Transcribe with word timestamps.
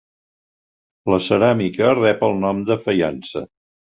La 1.13 1.19
ceràmica 1.25 1.91
rep 1.99 2.25
el 2.29 2.35
nom 2.45 2.65
de 2.71 2.79
faiança. 2.87 3.47